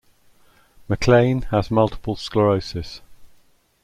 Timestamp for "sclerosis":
2.15-3.01